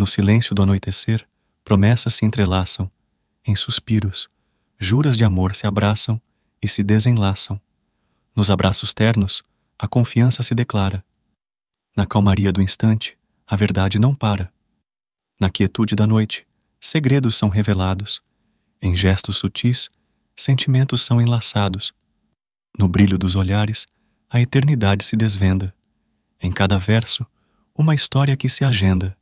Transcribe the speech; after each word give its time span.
No 0.00 0.06
silêncio 0.06 0.54
do 0.54 0.62
anoitecer, 0.62 1.28
promessas 1.62 2.14
se 2.14 2.24
entrelaçam, 2.24 2.90
em 3.44 3.54
suspiros, 3.54 4.30
juras 4.78 5.14
de 5.14 5.24
amor 5.24 5.54
se 5.54 5.66
abraçam 5.66 6.18
e 6.62 6.66
se 6.66 6.82
desenlaçam. 6.82 7.60
Nos 8.34 8.48
abraços 8.48 8.94
ternos, 8.94 9.42
a 9.78 9.86
confiança 9.86 10.42
se 10.42 10.54
declara. 10.54 11.04
Na 11.94 12.06
calmaria 12.06 12.50
do 12.50 12.62
instante, 12.62 13.18
a 13.46 13.54
verdade 13.56 13.98
não 13.98 14.14
para. 14.14 14.50
Na 15.38 15.50
quietude 15.50 15.94
da 15.94 16.06
noite, 16.06 16.46
segredos 16.80 17.36
são 17.36 17.50
revelados. 17.50 18.22
Em 18.80 18.96
gestos 18.96 19.36
sutis, 19.36 19.90
sentimentos 20.34 21.02
são 21.02 21.20
enlaçados. 21.20 21.92
No 22.78 22.88
brilho 22.88 23.18
dos 23.18 23.34
olhares, 23.34 23.86
a 24.30 24.40
eternidade 24.40 25.04
se 25.04 25.14
desvenda. 25.14 25.74
Em 26.40 26.50
cada 26.50 26.78
verso, 26.78 27.26
uma 27.76 27.94
história 27.94 28.34
que 28.34 28.48
se 28.48 28.64
agenda. 28.64 29.14